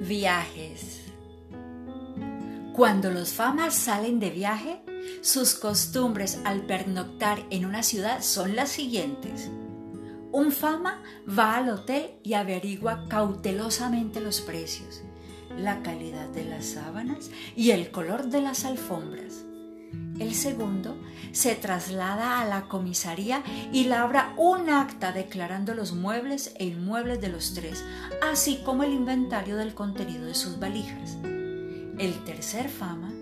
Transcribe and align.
Viajes. 0.00 1.00
Cuando 2.74 3.10
los 3.10 3.32
famas 3.32 3.74
salen 3.74 4.20
de 4.20 4.30
viaje, 4.30 4.82
sus 5.22 5.54
costumbres 5.54 6.38
al 6.44 6.66
pernoctar 6.66 7.42
en 7.50 7.64
una 7.64 7.82
ciudad 7.82 8.22
son 8.22 8.54
las 8.54 8.68
siguientes. 8.68 9.50
Un 10.32 10.52
fama 10.52 11.02
va 11.26 11.56
al 11.56 11.70
hotel 11.70 12.10
y 12.22 12.34
averigua 12.34 13.06
cautelosamente 13.08 14.20
los 14.20 14.42
precios, 14.42 15.02
la 15.56 15.82
calidad 15.82 16.28
de 16.28 16.44
las 16.44 16.66
sábanas 16.66 17.30
y 17.56 17.70
el 17.70 17.90
color 17.90 18.26
de 18.26 18.42
las 18.42 18.66
alfombras. 18.66 19.44
El 20.18 20.34
segundo 20.34 20.96
se 21.32 21.54
traslada 21.54 22.40
a 22.40 22.46
la 22.46 22.68
comisaría 22.68 23.42
y 23.72 23.84
labra 23.84 24.32
un 24.38 24.70
acta 24.70 25.12
declarando 25.12 25.74
los 25.74 25.92
muebles 25.92 26.54
e 26.58 26.64
inmuebles 26.64 27.20
de 27.20 27.28
los 27.28 27.52
tres, 27.52 27.84
así 28.22 28.60
como 28.64 28.82
el 28.82 28.92
inventario 28.92 29.56
del 29.56 29.74
contenido 29.74 30.24
de 30.24 30.34
sus 30.34 30.58
valijas. 30.58 31.18
El 31.98 32.24
tercer 32.24 32.68
fama 32.68 33.12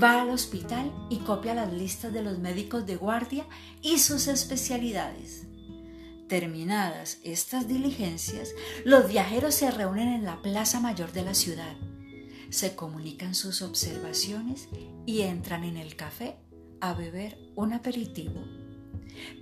va 0.00 0.22
al 0.22 0.30
hospital 0.30 0.92
y 1.10 1.18
copia 1.18 1.54
las 1.54 1.72
listas 1.72 2.12
de 2.12 2.22
los 2.22 2.38
médicos 2.38 2.86
de 2.86 2.96
guardia 2.96 3.46
y 3.82 3.98
sus 3.98 4.28
especialidades. 4.28 5.46
Terminadas 6.28 7.18
estas 7.22 7.68
diligencias, 7.68 8.50
los 8.84 9.08
viajeros 9.08 9.54
se 9.54 9.70
reúnen 9.70 10.08
en 10.08 10.24
la 10.24 10.40
plaza 10.40 10.80
mayor 10.80 11.12
de 11.12 11.22
la 11.22 11.34
ciudad, 11.34 11.76
se 12.54 12.76
comunican 12.76 13.34
sus 13.34 13.62
observaciones 13.62 14.68
y 15.06 15.22
entran 15.22 15.64
en 15.64 15.76
el 15.76 15.96
café 15.96 16.36
a 16.80 16.94
beber 16.94 17.36
un 17.56 17.72
aperitivo. 17.72 18.44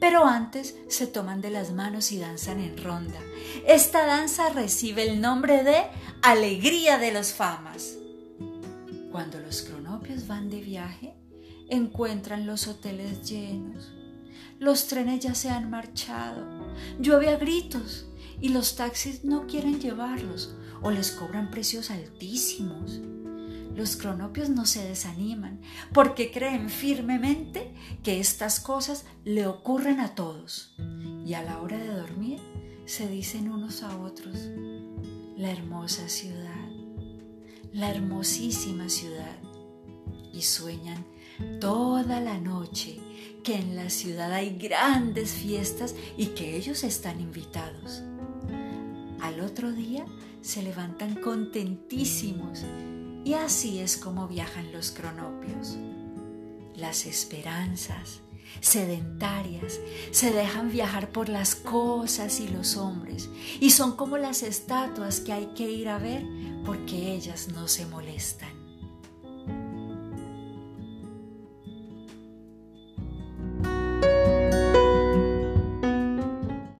Pero 0.00 0.24
antes 0.24 0.74
se 0.88 1.06
toman 1.06 1.42
de 1.42 1.50
las 1.50 1.72
manos 1.72 2.10
y 2.10 2.18
danzan 2.18 2.58
en 2.58 2.78
ronda. 2.78 3.18
Esta 3.66 4.06
danza 4.06 4.48
recibe 4.48 5.10
el 5.10 5.20
nombre 5.20 5.62
de 5.62 5.82
Alegría 6.22 6.96
de 6.96 7.12
los 7.12 7.34
Famas. 7.34 7.96
Cuando 9.10 9.38
los 9.40 9.60
cronopios 9.60 10.26
van 10.26 10.48
de 10.48 10.62
viaje, 10.62 11.14
encuentran 11.68 12.46
los 12.46 12.66
hoteles 12.66 13.28
llenos. 13.28 13.92
Los 14.58 14.86
trenes 14.86 15.20
ya 15.20 15.34
se 15.34 15.50
han 15.50 15.68
marchado. 15.68 16.72
Llueve 16.98 17.28
a 17.28 17.36
gritos 17.36 18.06
y 18.40 18.48
los 18.48 18.74
taxis 18.74 19.22
no 19.22 19.46
quieren 19.46 19.80
llevarlos 19.80 20.54
o 20.82 20.90
les 20.90 21.10
cobran 21.12 21.50
precios 21.50 21.90
altísimos. 21.90 23.00
Los 23.74 23.96
cronopios 23.96 24.50
no 24.50 24.66
se 24.66 24.84
desaniman 24.84 25.60
porque 25.94 26.30
creen 26.30 26.68
firmemente 26.68 27.72
que 28.02 28.20
estas 28.20 28.60
cosas 28.60 29.06
le 29.24 29.46
ocurren 29.46 30.00
a 30.00 30.14
todos. 30.14 30.74
Y 31.24 31.34
a 31.34 31.42
la 31.42 31.60
hora 31.60 31.78
de 31.78 31.88
dormir 31.88 32.40
se 32.84 33.08
dicen 33.08 33.50
unos 33.50 33.82
a 33.82 33.96
otros, 33.98 34.36
la 35.36 35.50
hermosa 35.50 36.08
ciudad, 36.08 36.68
la 37.72 37.90
hermosísima 37.90 38.88
ciudad. 38.88 39.38
Y 40.34 40.42
sueñan 40.42 41.04
toda 41.60 42.20
la 42.20 42.38
noche 42.38 42.98
que 43.42 43.56
en 43.56 43.76
la 43.76 43.90
ciudad 43.90 44.32
hay 44.32 44.56
grandes 44.56 45.32
fiestas 45.32 45.94
y 46.16 46.26
que 46.26 46.56
ellos 46.56 46.84
están 46.84 47.20
invitados. 47.20 48.02
Al 49.20 49.40
otro 49.40 49.72
día 49.72 50.04
se 50.42 50.62
levantan 50.62 51.14
contentísimos 51.14 52.64
y 53.24 53.34
así 53.34 53.78
es 53.78 53.96
como 53.96 54.28
viajan 54.28 54.72
los 54.72 54.90
cronopios. 54.90 55.78
Las 56.74 57.06
esperanzas 57.06 58.20
sedentarias 58.60 59.80
se 60.10 60.32
dejan 60.32 60.70
viajar 60.70 61.10
por 61.10 61.28
las 61.28 61.54
cosas 61.54 62.40
y 62.40 62.48
los 62.48 62.76
hombres 62.76 63.30
y 63.60 63.70
son 63.70 63.96
como 63.96 64.18
las 64.18 64.42
estatuas 64.42 65.20
que 65.20 65.32
hay 65.32 65.46
que 65.54 65.70
ir 65.70 65.88
a 65.88 65.98
ver 65.98 66.24
porque 66.64 67.14
ellas 67.14 67.48
no 67.48 67.68
se 67.68 67.86
molestan. 67.86 68.61